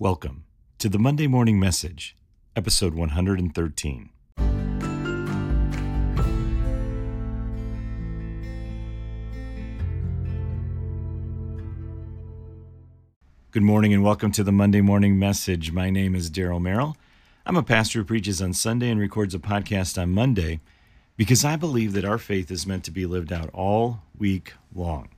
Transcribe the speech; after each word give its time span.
Welcome 0.00 0.44
to 0.78 0.88
the 0.88 1.00
Monday 1.00 1.26
Morning 1.26 1.58
Message, 1.58 2.16
episode 2.54 2.94
113. 2.94 4.10
Good 13.50 13.62
morning 13.62 13.92
and 13.92 14.04
welcome 14.04 14.30
to 14.30 14.44
the 14.44 14.52
Monday 14.52 14.80
Morning 14.80 15.18
Message. 15.18 15.72
My 15.72 15.90
name 15.90 16.14
is 16.14 16.30
Daryl 16.30 16.62
Merrill. 16.62 16.96
I'm 17.44 17.56
a 17.56 17.64
pastor 17.64 17.98
who 17.98 18.04
preaches 18.04 18.40
on 18.40 18.52
Sunday 18.52 18.90
and 18.90 19.00
records 19.00 19.34
a 19.34 19.40
podcast 19.40 20.00
on 20.00 20.10
Monday 20.10 20.60
because 21.16 21.44
I 21.44 21.56
believe 21.56 21.92
that 21.94 22.04
our 22.04 22.18
faith 22.18 22.52
is 22.52 22.68
meant 22.68 22.84
to 22.84 22.92
be 22.92 23.04
lived 23.04 23.32
out 23.32 23.50
all 23.52 24.02
week 24.16 24.52
long. 24.72 25.08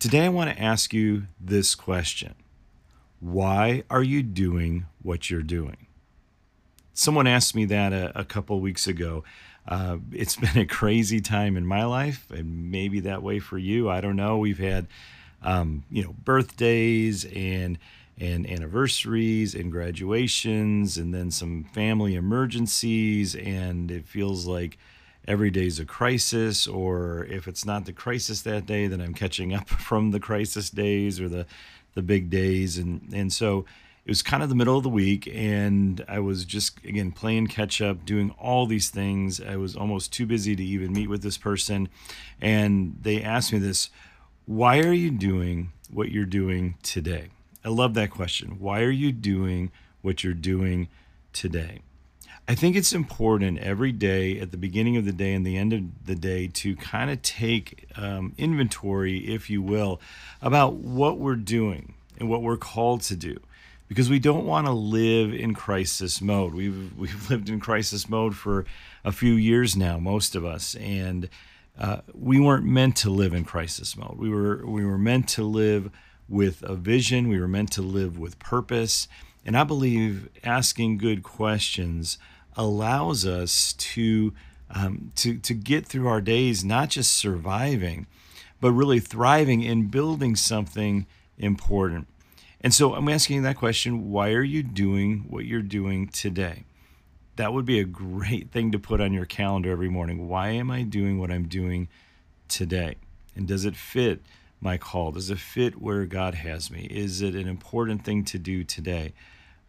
Today, 0.00 0.24
I 0.24 0.28
want 0.28 0.50
to 0.50 0.60
ask 0.60 0.92
you 0.92 1.28
this 1.38 1.76
question 1.76 2.34
Why 3.20 3.82
are 3.90 4.02
you 4.02 4.22
doing 4.22 4.86
what 5.02 5.30
you're 5.30 5.42
doing? 5.42 5.86
Someone 6.94 7.26
asked 7.26 7.54
me 7.54 7.64
that 7.66 7.92
a, 7.92 8.18
a 8.18 8.24
couple 8.24 8.60
weeks 8.60 8.86
ago. 8.86 9.24
Uh, 9.66 9.98
it's 10.12 10.36
been 10.54 10.58
a 10.58 10.66
crazy 10.66 11.20
time 11.20 11.56
in 11.56 11.66
my 11.66 11.84
life, 11.84 12.30
and 12.30 12.70
maybe 12.70 13.00
that 13.00 13.22
way 13.22 13.38
for 13.38 13.58
you. 13.58 13.90
I 13.90 14.00
don't 14.00 14.16
know. 14.16 14.38
We've 14.38 14.58
had, 14.58 14.86
um, 15.42 15.84
you 15.90 16.02
know, 16.02 16.14
birthdays 16.24 17.24
and 17.26 17.78
and 18.20 18.50
anniversaries 18.50 19.54
and 19.54 19.70
graduations, 19.70 20.98
and 20.98 21.14
then 21.14 21.30
some 21.30 21.64
family 21.72 22.16
emergencies, 22.16 23.36
and 23.36 23.92
it 23.92 24.08
feels 24.08 24.44
like 24.44 24.76
every 25.28 25.50
day's 25.50 25.78
a 25.78 25.84
crisis, 25.84 26.66
or 26.66 27.26
if 27.26 27.46
it's 27.46 27.64
not 27.64 27.84
the 27.84 27.92
crisis 27.92 28.42
that 28.42 28.66
day, 28.66 28.88
then 28.88 29.00
I'm 29.00 29.14
catching 29.14 29.54
up 29.54 29.68
from 29.88 30.10
the 30.10 30.18
crisis 30.18 30.70
days 30.70 31.20
or 31.20 31.28
the 31.28 31.46
the 31.98 32.02
big 32.02 32.30
days, 32.30 32.78
and 32.78 33.12
and 33.12 33.32
so 33.32 33.66
it 34.06 34.10
was 34.10 34.22
kind 34.22 34.40
of 34.40 34.48
the 34.48 34.54
middle 34.54 34.76
of 34.76 34.84
the 34.84 34.88
week, 34.88 35.28
and 35.34 36.04
I 36.06 36.20
was 36.20 36.44
just 36.44 36.78
again 36.84 37.10
playing 37.10 37.48
catch 37.48 37.82
up, 37.82 38.06
doing 38.06 38.30
all 38.38 38.66
these 38.66 38.88
things. 38.88 39.40
I 39.40 39.56
was 39.56 39.74
almost 39.74 40.12
too 40.12 40.24
busy 40.24 40.54
to 40.54 40.64
even 40.64 40.92
meet 40.92 41.08
with 41.08 41.22
this 41.22 41.36
person, 41.36 41.88
and 42.40 42.96
they 43.02 43.20
asked 43.20 43.52
me 43.52 43.58
this: 43.58 43.90
Why 44.46 44.78
are 44.78 44.92
you 44.92 45.10
doing 45.10 45.72
what 45.90 46.12
you're 46.12 46.24
doing 46.24 46.76
today? 46.84 47.30
I 47.64 47.70
love 47.70 47.94
that 47.94 48.12
question. 48.12 48.60
Why 48.60 48.82
are 48.82 48.92
you 48.92 49.10
doing 49.10 49.72
what 50.00 50.22
you're 50.22 50.34
doing 50.34 50.86
today? 51.32 51.80
I 52.50 52.54
think 52.54 52.76
it's 52.76 52.94
important 52.94 53.58
every 53.58 53.92
day, 53.92 54.40
at 54.40 54.52
the 54.52 54.56
beginning 54.56 54.96
of 54.96 55.04
the 55.04 55.12
day 55.12 55.34
and 55.34 55.46
the 55.46 55.58
end 55.58 55.74
of 55.74 56.06
the 56.06 56.14
day, 56.14 56.48
to 56.54 56.76
kind 56.76 57.10
of 57.10 57.20
take 57.20 57.86
um, 57.94 58.32
inventory, 58.38 59.18
if 59.18 59.50
you 59.50 59.60
will, 59.60 60.00
about 60.40 60.76
what 60.76 61.18
we're 61.18 61.36
doing 61.36 61.92
and 62.18 62.30
what 62.30 62.40
we're 62.40 62.56
called 62.56 63.02
to 63.02 63.16
do. 63.16 63.38
Because 63.86 64.08
we 64.08 64.18
don't 64.18 64.46
want 64.46 64.66
to 64.66 64.72
live 64.72 65.34
in 65.34 65.54
crisis 65.54 66.22
mode. 66.22 66.54
We've 66.54 66.96
we've 66.96 67.30
lived 67.30 67.50
in 67.50 67.60
crisis 67.60 68.08
mode 68.08 68.34
for 68.34 68.64
a 69.04 69.12
few 69.12 69.34
years 69.34 69.76
now, 69.76 69.98
most 69.98 70.34
of 70.34 70.46
us, 70.46 70.74
and 70.76 71.28
uh, 71.78 71.98
we 72.14 72.40
weren't 72.40 72.64
meant 72.64 72.96
to 72.96 73.10
live 73.10 73.34
in 73.34 73.44
crisis 73.44 73.94
mode. 73.94 74.16
We 74.16 74.30
were 74.30 74.64
we 74.64 74.86
were 74.86 74.98
meant 74.98 75.28
to 75.30 75.42
live 75.42 75.90
with 76.30 76.62
a 76.62 76.74
vision. 76.74 77.28
We 77.28 77.40
were 77.40 77.48
meant 77.48 77.72
to 77.72 77.82
live 77.82 78.18
with 78.18 78.38
purpose. 78.38 79.06
And 79.44 79.56
I 79.56 79.64
believe 79.64 80.28
asking 80.44 80.98
good 80.98 81.22
questions 81.22 82.18
allows 82.58 83.24
us 83.24 83.72
to 83.74 84.34
um, 84.70 85.12
to 85.16 85.38
to 85.38 85.54
get 85.54 85.86
through 85.86 86.08
our 86.08 86.20
days, 86.20 86.64
not 86.64 86.90
just 86.90 87.16
surviving, 87.16 88.06
but 88.60 88.72
really 88.72 89.00
thriving 89.00 89.64
and 89.64 89.90
building 89.90 90.36
something 90.36 91.06
important. 91.38 92.08
And 92.60 92.74
so 92.74 92.94
I'm 92.94 93.08
asking 93.08 93.42
that 93.42 93.56
question: 93.56 94.10
Why 94.10 94.32
are 94.32 94.42
you 94.42 94.62
doing 94.62 95.24
what 95.28 95.46
you're 95.46 95.62
doing 95.62 96.08
today? 96.08 96.64
That 97.36 97.54
would 97.54 97.64
be 97.64 97.78
a 97.78 97.84
great 97.84 98.50
thing 98.52 98.72
to 98.72 98.78
put 98.78 99.00
on 99.00 99.14
your 99.14 99.24
calendar 99.24 99.70
every 99.70 99.88
morning. 99.88 100.28
Why 100.28 100.50
am 100.50 100.70
I 100.70 100.82
doing 100.82 101.18
what 101.18 101.30
I'm 101.30 101.48
doing 101.48 101.88
today? 102.48 102.96
And 103.34 103.46
does 103.46 103.64
it 103.64 103.76
fit 103.76 104.20
my 104.60 104.76
call? 104.76 105.12
Does 105.12 105.30
it 105.30 105.38
fit 105.38 105.80
where 105.80 106.04
God 106.04 106.34
has 106.34 106.70
me? 106.70 106.88
Is 106.90 107.22
it 107.22 107.36
an 107.36 107.46
important 107.46 108.04
thing 108.04 108.24
to 108.24 108.38
do 108.38 108.64
today? 108.64 109.14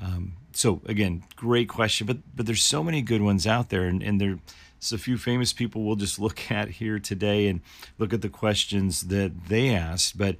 Um, 0.00 0.36
so 0.52 0.80
again, 0.86 1.24
great 1.36 1.68
question, 1.68 2.06
but 2.06 2.18
but 2.34 2.46
there's 2.46 2.62
so 2.62 2.82
many 2.82 3.02
good 3.02 3.22
ones 3.22 3.46
out 3.46 3.70
there, 3.70 3.84
and, 3.84 4.02
and 4.02 4.20
there's 4.20 4.92
a 4.92 4.98
few 4.98 5.18
famous 5.18 5.52
people 5.52 5.84
we'll 5.84 5.96
just 5.96 6.18
look 6.18 6.50
at 6.50 6.70
here 6.70 6.98
today 6.98 7.48
and 7.48 7.60
look 7.98 8.12
at 8.12 8.22
the 8.22 8.28
questions 8.28 9.02
that 9.02 9.48
they 9.48 9.74
asked. 9.74 10.18
But 10.18 10.36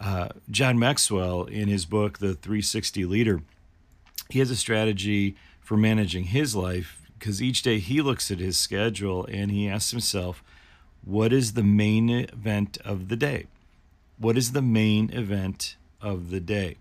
uh, 0.00 0.28
John 0.50 0.78
Maxwell, 0.78 1.44
in 1.44 1.68
his 1.68 1.84
book 1.86 2.18
The 2.18 2.34
360 2.34 3.04
Leader, 3.04 3.42
he 4.30 4.38
has 4.38 4.50
a 4.50 4.56
strategy 4.56 5.36
for 5.60 5.76
managing 5.76 6.24
his 6.24 6.54
life 6.54 7.02
because 7.18 7.42
each 7.42 7.62
day 7.62 7.78
he 7.78 8.00
looks 8.00 8.30
at 8.30 8.38
his 8.38 8.56
schedule 8.56 9.26
and 9.26 9.50
he 9.50 9.68
asks 9.68 9.90
himself, 9.90 10.42
"What 11.04 11.32
is 11.32 11.54
the 11.54 11.64
main 11.64 12.10
event 12.10 12.78
of 12.84 13.08
the 13.08 13.16
day? 13.16 13.46
What 14.18 14.36
is 14.36 14.52
the 14.52 14.62
main 14.62 15.10
event 15.10 15.76
of 16.00 16.30
the 16.30 16.40
day?" 16.40 16.76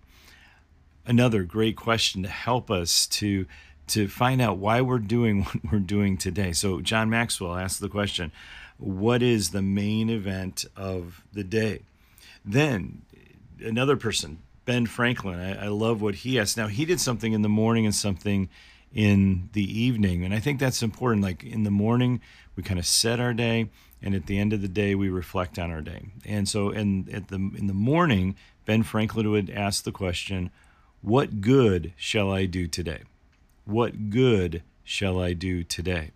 Another 1.08 1.44
great 1.44 1.76
question 1.76 2.22
to 2.24 2.30
help 2.30 2.70
us 2.70 3.08
to 3.08 3.48
to 3.88 4.10
find 4.10 4.42
out 4.42 4.58
why 4.58 4.82
we're 4.82 5.00
doing 5.00 5.44
what 5.44 5.72
we're 5.72 5.80
doing 5.80 6.18
today. 6.18 6.52
So 6.52 6.82
John 6.82 7.10
Maxwell 7.10 7.56
asked 7.56 7.80
the 7.80 7.90
question, 7.90 8.32
what 8.78 9.24
is 9.24 9.50
the 9.52 9.62
main 9.62 10.10
event 10.10 10.66
of 10.76 11.24
the 11.34 11.44
day? 11.44 11.82
Then 12.46 13.02
another 13.64 13.96
person, 13.96 14.40
Ben 14.66 14.86
Franklin, 14.86 15.40
I, 15.40 15.66
I 15.66 15.68
love 15.70 16.02
what 16.02 16.16
he 16.16 16.38
asked. 16.40 16.58
Now 16.58 16.68
he 16.68 16.86
did 16.86 17.00
something 17.00 17.34
in 17.34 17.42
the 17.42 17.50
morning 17.50 17.86
and 17.86 17.96
something 17.96 18.50
in 18.94 19.50
the 19.54 19.80
evening. 19.80 20.24
And 20.24 20.34
I 20.34 20.40
think 20.40 20.60
that's 20.60 20.84
important. 20.84 21.24
Like 21.24 21.44
in 21.44 21.64
the 21.64 21.72
morning, 21.72 22.22
we 22.56 22.64
kind 22.64 22.80
of 22.80 22.86
set 22.86 23.20
our 23.20 23.34
day, 23.34 23.70
and 24.02 24.14
at 24.16 24.28
the 24.28 24.38
end 24.38 24.54
of 24.54 24.62
the 24.62 24.68
day, 24.68 24.96
we 24.96 25.10
reflect 25.10 25.60
on 25.60 25.72
our 25.72 25.82
day. 25.82 26.08
And 26.26 26.48
so 26.48 26.70
in 26.70 27.10
at 27.14 27.30
the 27.30 27.36
in 27.36 27.68
the 27.68 27.74
morning, 27.74 28.36
Ben 28.66 28.84
Franklin 28.84 29.30
would 29.32 29.50
ask 29.50 29.84
the 29.84 29.92
question, 29.92 30.52
what 31.02 31.42
good 31.42 31.94
shall 31.96 32.32
I 32.32 32.46
do 32.46 32.68
today? 32.68 33.02
What 33.66 34.10
good 34.10 34.64
shall 34.84 35.20
I 35.20 35.34
do 35.34 35.64
today? 35.64 36.12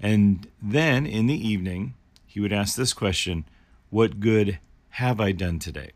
And 0.00 0.48
then 0.62 1.06
in 1.06 1.26
the 1.26 1.48
evening, 1.48 1.94
he 2.26 2.40
would 2.40 2.52
ask 2.52 2.76
this 2.76 2.92
question 2.92 3.44
What 3.90 4.20
good 4.20 4.58
have 4.90 5.20
I 5.20 5.32
done 5.32 5.58
today? 5.58 5.90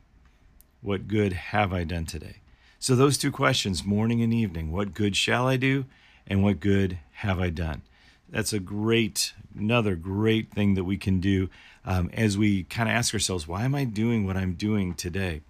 What 0.81 1.09
good 1.09 1.33
have 1.33 1.73
I 1.73 1.85
done 1.85 2.05
today? 2.07 2.37
So, 2.79 2.95
those 2.95 3.19
two 3.19 3.33
questions, 3.33 3.85
morning 3.85 4.23
and 4.23 4.33
evening, 4.33 4.71
what 4.71 4.95
good 4.95 5.17
shall 5.17 5.49
I 5.49 5.57
do? 5.57 5.85
And 6.27 6.43
what 6.43 6.61
good 6.61 6.99
have 7.13 7.41
I 7.41 7.51
done? 7.51 7.83
That's 8.29 8.53
a 8.53 8.61
great, 8.61 9.33
another 9.59 9.97
great 9.97 10.53
thing 10.53 10.75
that 10.75 10.85
we 10.85 10.97
can 10.99 11.21
do 11.21 11.49
um, 11.85 12.11
as 12.13 12.37
we 12.37 12.65
kind 12.65 12.89
of 12.89 12.95
ask 12.95 13.15
ourselves, 13.15 13.49
why 13.49 13.65
am 13.65 13.75
I 13.75 13.85
doing 13.85 14.27
what 14.27 14.37
I'm 14.37 14.53
doing 14.53 14.95
today? 14.95 15.41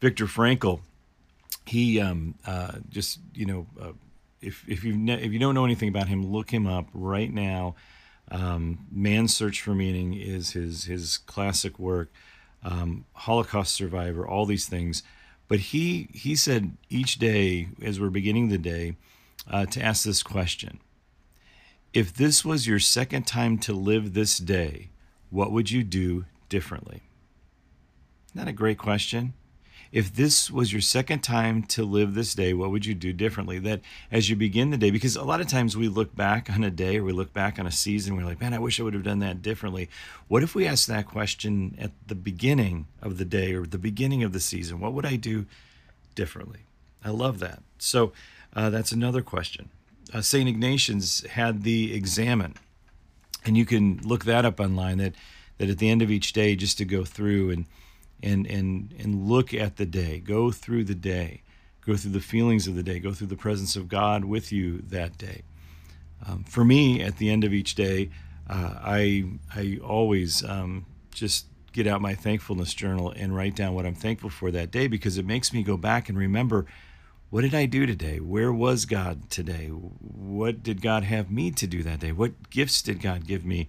Viktor 0.00 0.26
Frankl 0.26 0.80
he 1.66 2.00
um, 2.00 2.34
uh, 2.46 2.72
just 2.88 3.20
you 3.34 3.46
know 3.46 3.66
uh, 3.80 3.92
if 4.40 4.64
if 4.68 4.84
you 4.84 4.96
ne- 4.96 5.22
if 5.22 5.32
you 5.32 5.38
don't 5.38 5.54
know 5.54 5.64
anything 5.64 5.88
about 5.88 6.08
him, 6.08 6.24
look 6.24 6.50
him 6.50 6.66
up 6.66 6.88
right 6.92 7.32
now. 7.32 7.74
Um, 8.30 8.86
Man's 8.90 9.34
Search 9.34 9.60
for 9.62 9.74
Meaning 9.74 10.14
is 10.14 10.52
his 10.52 10.84
his 10.84 11.18
classic 11.18 11.78
work. 11.78 12.10
Um, 12.62 13.04
Holocaust 13.12 13.74
survivor, 13.74 14.26
all 14.26 14.46
these 14.46 14.66
things. 14.66 15.02
But 15.48 15.60
he 15.60 16.08
he 16.12 16.34
said 16.34 16.76
each 16.88 17.18
day 17.18 17.68
as 17.82 18.00
we're 18.00 18.10
beginning 18.10 18.48
the 18.48 18.58
day 18.58 18.96
uh, 19.50 19.66
to 19.66 19.82
ask 19.82 20.04
this 20.04 20.22
question: 20.22 20.80
If 21.92 22.12
this 22.14 22.44
was 22.44 22.66
your 22.66 22.80
second 22.80 23.26
time 23.26 23.58
to 23.58 23.72
live 23.72 24.14
this 24.14 24.38
day, 24.38 24.90
what 25.30 25.52
would 25.52 25.70
you 25.70 25.84
do 25.84 26.24
differently? 26.48 27.02
Isn't 28.34 28.48
a 28.48 28.52
great 28.52 28.78
question? 28.78 29.34
If 29.92 30.14
this 30.14 30.50
was 30.50 30.72
your 30.72 30.80
second 30.80 31.20
time 31.20 31.62
to 31.64 31.84
live 31.84 32.14
this 32.14 32.34
day, 32.34 32.52
what 32.52 32.70
would 32.70 32.86
you 32.86 32.94
do 32.94 33.12
differently? 33.12 33.58
That 33.58 33.80
as 34.10 34.28
you 34.28 34.36
begin 34.36 34.70
the 34.70 34.76
day, 34.76 34.90
because 34.90 35.16
a 35.16 35.24
lot 35.24 35.40
of 35.40 35.48
times 35.48 35.76
we 35.76 35.88
look 35.88 36.14
back 36.14 36.50
on 36.50 36.64
a 36.64 36.70
day 36.70 36.98
or 36.98 37.04
we 37.04 37.12
look 37.12 37.32
back 37.32 37.58
on 37.58 37.66
a 37.66 37.72
season, 37.72 38.16
we're 38.16 38.24
like, 38.24 38.40
man, 38.40 38.54
I 38.54 38.58
wish 38.58 38.80
I 38.80 38.82
would 38.82 38.94
have 38.94 39.02
done 39.02 39.20
that 39.20 39.42
differently. 39.42 39.88
What 40.28 40.42
if 40.42 40.54
we 40.54 40.66
ask 40.66 40.86
that 40.88 41.06
question 41.06 41.76
at 41.80 41.92
the 42.06 42.14
beginning 42.14 42.86
of 43.02 43.18
the 43.18 43.24
day 43.24 43.54
or 43.54 43.66
the 43.66 43.78
beginning 43.78 44.22
of 44.22 44.32
the 44.32 44.40
season? 44.40 44.80
What 44.80 44.92
would 44.92 45.06
I 45.06 45.16
do 45.16 45.46
differently? 46.14 46.60
I 47.04 47.10
love 47.10 47.38
that. 47.38 47.62
So 47.78 48.12
uh, 48.54 48.70
that's 48.70 48.92
another 48.92 49.22
question. 49.22 49.68
Uh, 50.12 50.20
St. 50.20 50.48
Ignatius 50.48 51.22
had 51.22 51.62
the 51.62 51.94
examen, 51.94 52.54
and 53.44 53.56
you 53.56 53.64
can 53.64 54.00
look 54.04 54.24
that 54.24 54.44
up 54.44 54.60
online. 54.60 54.98
That 54.98 55.14
that 55.58 55.70
at 55.70 55.78
the 55.78 55.88
end 55.88 56.02
of 56.02 56.10
each 56.10 56.32
day, 56.32 56.56
just 56.56 56.78
to 56.78 56.84
go 56.84 57.04
through 57.04 57.50
and 57.50 57.66
and 58.22 58.46
and 58.46 58.94
and 58.98 59.28
look 59.28 59.52
at 59.52 59.76
the 59.76 59.86
day 59.86 60.18
go 60.18 60.50
through 60.50 60.84
the 60.84 60.94
day 60.94 61.42
go 61.84 61.96
through 61.96 62.12
the 62.12 62.20
feelings 62.20 62.66
of 62.66 62.74
the 62.74 62.82
day 62.82 62.98
go 62.98 63.12
through 63.12 63.26
the 63.26 63.36
presence 63.36 63.76
of 63.76 63.88
god 63.88 64.24
with 64.24 64.52
you 64.52 64.78
that 64.78 65.16
day 65.18 65.42
um, 66.26 66.44
for 66.44 66.64
me 66.64 67.02
at 67.02 67.18
the 67.18 67.30
end 67.30 67.44
of 67.44 67.52
each 67.52 67.74
day 67.74 68.10
uh, 68.48 68.74
i 68.82 69.24
i 69.54 69.78
always 69.82 70.44
um, 70.44 70.86
just 71.10 71.46
get 71.72 71.86
out 71.86 72.00
my 72.00 72.14
thankfulness 72.14 72.72
journal 72.72 73.12
and 73.16 73.34
write 73.36 73.54
down 73.54 73.74
what 73.74 73.84
i'm 73.84 73.94
thankful 73.94 74.30
for 74.30 74.50
that 74.50 74.70
day 74.70 74.86
because 74.86 75.18
it 75.18 75.26
makes 75.26 75.52
me 75.52 75.62
go 75.62 75.76
back 75.76 76.08
and 76.08 76.16
remember 76.16 76.66
what 77.28 77.40
did 77.40 77.54
I 77.54 77.66
do 77.66 77.86
today? 77.86 78.20
Where 78.20 78.52
was 78.52 78.84
God 78.84 79.28
today? 79.30 79.66
What 79.68 80.62
did 80.62 80.80
God 80.80 81.02
have 81.02 81.30
me 81.30 81.50
to 81.50 81.66
do 81.66 81.82
that 81.82 82.00
day? 82.00 82.12
What 82.12 82.50
gifts 82.50 82.82
did 82.82 83.02
God 83.02 83.26
give 83.26 83.44
me 83.44 83.68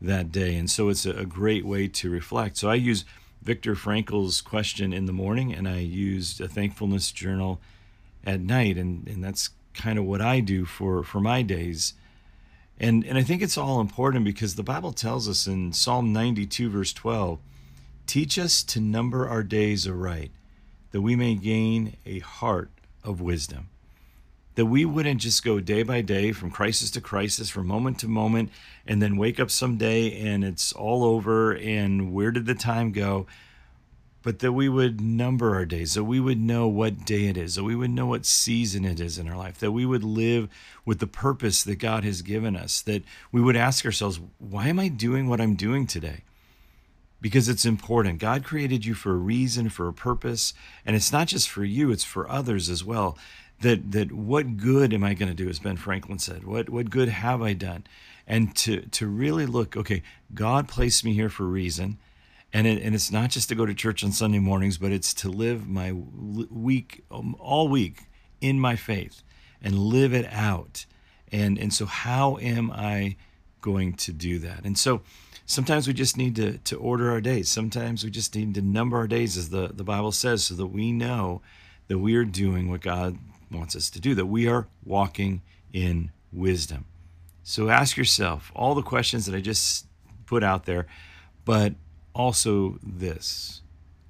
that 0.00 0.32
day? 0.32 0.56
And 0.56 0.70
so 0.70 0.88
it's 0.88 1.04
a 1.04 1.26
great 1.26 1.66
way 1.66 1.88
to 1.88 2.10
reflect. 2.10 2.56
So 2.56 2.70
I 2.70 2.74
use 2.76 3.04
Viktor 3.46 3.76
Frankl's 3.76 4.40
question 4.40 4.92
in 4.92 5.06
the 5.06 5.12
morning 5.12 5.54
and 5.54 5.68
I 5.68 5.78
used 5.78 6.40
a 6.40 6.48
thankfulness 6.48 7.12
journal 7.12 7.60
at 8.24 8.40
night. 8.40 8.76
And, 8.76 9.06
and 9.06 9.22
that's 9.22 9.50
kind 9.72 10.00
of 10.00 10.04
what 10.04 10.20
I 10.20 10.40
do 10.40 10.64
for, 10.64 11.04
for 11.04 11.20
my 11.20 11.42
days. 11.42 11.94
And, 12.76 13.04
and 13.04 13.16
I 13.16 13.22
think 13.22 13.42
it's 13.42 13.56
all 13.56 13.80
important 13.80 14.24
because 14.24 14.56
the 14.56 14.64
Bible 14.64 14.92
tells 14.92 15.28
us 15.28 15.46
in 15.46 15.72
Psalm 15.72 16.12
92, 16.12 16.68
verse 16.68 16.92
12, 16.92 17.38
teach 18.08 18.36
us 18.36 18.64
to 18.64 18.80
number 18.80 19.28
our 19.28 19.44
days 19.44 19.86
aright, 19.86 20.32
that 20.90 21.00
we 21.00 21.14
may 21.14 21.36
gain 21.36 21.96
a 22.04 22.18
heart 22.18 22.72
of 23.04 23.20
wisdom. 23.20 23.68
That 24.56 24.66
we 24.66 24.84
wouldn't 24.84 25.20
just 25.20 25.44
go 25.44 25.60
day 25.60 25.82
by 25.82 26.00
day 26.00 26.32
from 26.32 26.50
crisis 26.50 26.90
to 26.92 27.00
crisis, 27.00 27.48
from 27.48 27.66
moment 27.66 28.00
to 28.00 28.08
moment, 28.08 28.50
and 28.86 29.00
then 29.00 29.16
wake 29.16 29.38
up 29.38 29.50
someday 29.50 30.18
and 30.20 30.44
it's 30.44 30.72
all 30.72 31.04
over 31.04 31.52
and 31.52 32.12
where 32.12 32.30
did 32.30 32.46
the 32.46 32.54
time 32.54 32.92
go? 32.92 33.26
But 34.22 34.40
that 34.40 34.52
we 34.52 34.68
would 34.68 35.00
number 35.00 35.54
our 35.54 35.66
days, 35.66 35.94
that 35.94 36.04
we 36.04 36.18
would 36.18 36.40
know 36.40 36.66
what 36.66 37.04
day 37.04 37.26
it 37.26 37.36
is, 37.36 37.54
that 37.54 37.64
we 37.64 37.76
would 37.76 37.90
know 37.90 38.06
what 38.06 38.26
season 38.26 38.84
it 38.84 38.98
is 38.98 39.18
in 39.18 39.28
our 39.28 39.36
life, 39.36 39.58
that 39.58 39.72
we 39.72 39.86
would 39.86 40.02
live 40.02 40.48
with 40.84 40.98
the 40.98 41.06
purpose 41.06 41.62
that 41.62 41.76
God 41.76 42.02
has 42.02 42.22
given 42.22 42.56
us, 42.56 42.80
that 42.82 43.04
we 43.30 43.40
would 43.40 43.56
ask 43.56 43.84
ourselves, 43.84 44.20
why 44.38 44.68
am 44.68 44.80
I 44.80 44.88
doing 44.88 45.28
what 45.28 45.40
I'm 45.40 45.54
doing 45.54 45.86
today? 45.86 46.22
because 47.20 47.48
it's 47.48 47.64
important. 47.64 48.18
God 48.18 48.44
created 48.44 48.84
you 48.84 48.94
for 48.94 49.12
a 49.12 49.16
reason, 49.16 49.68
for 49.68 49.88
a 49.88 49.92
purpose, 49.92 50.54
and 50.84 50.94
it's 50.94 51.12
not 51.12 51.28
just 51.28 51.48
for 51.48 51.64
you, 51.64 51.90
it's 51.90 52.04
for 52.04 52.30
others 52.30 52.68
as 52.68 52.84
well. 52.84 53.18
That 53.60 53.92
that 53.92 54.12
what 54.12 54.56
good 54.56 54.92
am 54.92 55.02
I 55.02 55.14
going 55.14 55.30
to 55.30 55.34
do 55.34 55.48
as 55.48 55.58
Ben 55.58 55.76
Franklin 55.76 56.18
said? 56.18 56.44
What 56.44 56.68
what 56.68 56.90
good 56.90 57.08
have 57.08 57.42
I 57.42 57.54
done? 57.54 57.84
And 58.26 58.54
to 58.56 58.82
to 58.82 59.06
really 59.06 59.46
look, 59.46 59.76
okay, 59.76 60.02
God 60.34 60.68
placed 60.68 61.04
me 61.04 61.14
here 61.14 61.28
for 61.28 61.44
a 61.44 61.48
reason. 61.48 61.98
And, 62.52 62.66
it, 62.66 62.80
and 62.82 62.94
it's 62.94 63.10
not 63.10 63.30
just 63.30 63.48
to 63.48 63.54
go 63.54 63.66
to 63.66 63.74
church 63.74 64.04
on 64.04 64.12
Sunday 64.12 64.38
mornings, 64.38 64.78
but 64.78 64.92
it's 64.92 65.12
to 65.14 65.28
live 65.28 65.68
my 65.68 65.92
week, 65.92 67.04
um, 67.10 67.36
all 67.38 67.68
week 67.68 68.04
in 68.40 68.58
my 68.60 68.76
faith 68.76 69.22
and 69.60 69.76
live 69.78 70.14
it 70.14 70.26
out. 70.32 70.86
And, 71.32 71.58
and 71.58 71.74
so, 71.74 71.86
how 71.86 72.38
am 72.38 72.70
I 72.70 73.16
going 73.60 73.94
to 73.94 74.12
do 74.12 74.38
that? 74.38 74.64
And 74.64 74.78
so, 74.78 75.02
sometimes 75.44 75.86
we 75.86 75.92
just 75.92 76.16
need 76.16 76.36
to, 76.36 76.58
to 76.58 76.76
order 76.76 77.10
our 77.10 77.20
days. 77.20 77.48
Sometimes 77.48 78.04
we 78.04 78.10
just 78.10 78.34
need 78.34 78.54
to 78.54 78.62
number 78.62 78.96
our 78.96 79.08
days, 79.08 79.36
as 79.36 79.50
the, 79.50 79.68
the 79.68 79.84
Bible 79.84 80.12
says, 80.12 80.44
so 80.44 80.54
that 80.54 80.66
we 80.66 80.92
know 80.92 81.42
that 81.88 81.98
we 81.98 82.14
are 82.16 82.24
doing 82.24 82.68
what 82.68 82.80
God 82.80 83.18
wants 83.50 83.76
us 83.76 83.90
to 83.90 84.00
do, 84.00 84.14
that 84.14 84.26
we 84.26 84.48
are 84.48 84.68
walking 84.84 85.42
in 85.72 86.10
wisdom. 86.32 86.86
So 87.42 87.68
ask 87.68 87.96
yourself 87.96 88.50
all 88.54 88.74
the 88.74 88.82
questions 88.82 89.26
that 89.26 89.34
I 89.34 89.40
just 89.40 89.86
put 90.26 90.42
out 90.42 90.64
there, 90.64 90.86
but 91.44 91.74
also 92.14 92.78
this 92.82 93.62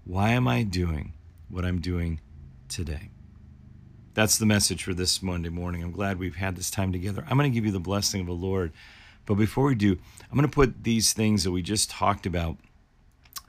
why 0.05 0.31
am 0.31 0.47
I 0.47 0.63
doing 0.63 1.15
what 1.49 1.65
I'm 1.65 1.81
doing 1.81 2.21
today? 2.69 3.11
That's 4.15 4.39
the 4.39 4.47
message 4.47 4.85
for 4.85 4.95
this 4.95 5.21
Monday 5.21 5.49
morning. 5.49 5.83
I'm 5.83 5.91
glad 5.91 6.19
we've 6.19 6.37
had 6.37 6.57
this 6.57 6.71
time 6.71 6.93
together. 6.93 7.25
I'm 7.29 7.37
going 7.37 7.51
to 7.51 7.55
give 7.55 7.67
you 7.67 7.73
the 7.73 7.81
blessing 7.81 8.21
of 8.21 8.29
the 8.29 8.33
Lord 8.33 8.73
but 9.27 9.35
before 9.35 9.67
we 9.67 9.75
do, 9.75 9.99
I'm 10.31 10.39
going 10.39 10.49
to 10.49 10.55
put 10.55 10.85
these 10.85 11.13
things 11.13 11.45
that 11.45 11.51
we 11.51 11.61
just 11.61 11.91
talked 11.91 12.25
about 12.25 12.57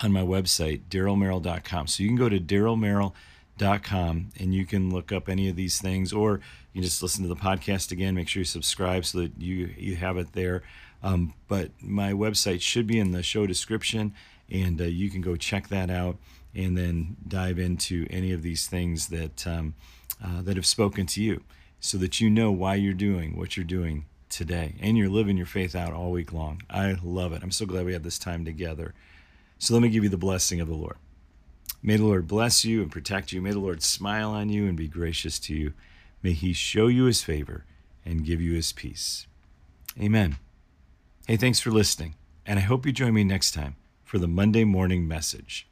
on 0.02 0.12
my 0.12 0.22
website, 0.22 0.82
darylmerrill.com. 0.90 1.88
So 1.88 2.04
you 2.04 2.10
can 2.10 2.18
go 2.18 2.30
to 2.30 2.40
darylmerrill.com 2.40 3.14
and 3.60 4.54
you 4.54 4.66
can 4.66 4.92
look 4.92 5.12
up 5.12 5.30
any 5.30 5.50
of 5.50 5.56
these 5.56 5.80
things, 5.80 6.14
or 6.14 6.40
you 6.74 6.82
just 6.82 7.02
listen 7.02 7.24
to 7.24 7.30
the 7.30 7.36
podcast 7.36 7.92
again. 7.92 8.16
Make 8.16 8.28
sure 8.28 8.42
you 8.42 8.46
subscribe 8.46 9.06
so 9.06 9.20
that 9.20 9.32
you 9.38 9.74
you 9.78 9.96
have 9.96 10.18
it 10.18 10.34
there. 10.34 10.64
Um, 11.04 11.34
but 11.48 11.72
my 11.82 12.14
website 12.14 12.62
should 12.62 12.88
be 12.88 13.00
in 13.00 13.12
the 13.12 13.24
show 13.24 13.46
description, 13.46 14.14
and 14.50 14.80
uh, 14.82 14.86
you 14.86 15.10
can 15.10 15.22
go 15.22 15.36
check 15.36 15.68
that 15.70 15.90
out 15.90 16.18
and 16.56 16.78
then 16.78 17.18
dive 17.28 17.60
into 17.60 18.08
any 18.10 18.32
of 18.32 18.42
these 18.42 18.68
things 18.68 19.08
that 19.08 19.46
um, 19.46 19.76
uh, 20.24 20.42
that 20.42 20.56
have 20.56 20.66
spoken 20.66 21.06
to 21.08 21.22
you, 21.22 21.44
so 21.80 21.98
that 21.98 22.20
you 22.20 22.30
know 22.30 22.52
why 22.52 22.76
you're 22.76 22.94
doing 22.94 23.38
what 23.38 23.56
you're 23.56 23.64
doing 23.64 24.06
today 24.30 24.76
and 24.82 24.98
you're 24.98 25.10
living 25.10 25.38
your 25.38 25.46
faith 25.46 25.76
out 25.76 25.94
all 25.94 26.12
week 26.12 26.34
long. 26.34 26.62
I 26.70 26.98
love 27.04 27.34
it. 27.34 27.44
I'm 27.44 27.52
so 27.52 27.66
glad 27.66 27.86
we 27.86 27.94
had 27.94 28.04
this 28.04 28.20
time 28.20 28.46
together. 28.46 28.94
So 29.60 29.74
let 29.74 29.82
me 29.82 29.90
give 29.90 30.04
you 30.04 30.10
the 30.10 30.18
blessing 30.18 30.60
of 30.60 30.68
the 30.68 30.76
Lord. 30.76 30.98
May 31.82 31.98
the 31.98 32.06
Lord 32.06 32.28
bless 32.28 32.66
you 32.66 32.82
and 32.82 32.92
protect 32.92 33.32
you. 33.32 33.42
May 33.42 33.52
the 33.52 33.60
Lord 33.60 33.82
smile 33.82 34.32
on 34.32 34.50
you 34.50 34.68
and 34.68 34.76
be 34.76 34.88
gracious 34.88 35.40
to 35.40 35.54
you. 35.54 35.74
May 36.24 36.34
he 36.34 36.54
show 36.54 36.88
you 36.88 37.06
his 37.06 37.24
favor 37.24 37.64
and 38.06 38.26
give 38.26 38.42
you 38.42 38.54
his 38.54 38.74
peace. 38.74 39.28
Amen. 40.02 40.38
Hey, 41.28 41.38
thanks 41.38 41.60
for 41.60 41.72
listening. 41.72 42.16
And 42.46 42.60
I 42.60 42.64
hope 42.64 42.86
you 42.86 42.92
join 42.92 43.14
me 43.14 43.24
next 43.24 43.52
time 43.52 43.76
for 44.04 44.18
the 44.18 44.28
Monday 44.28 44.64
morning 44.64 45.08
message. 45.08 45.68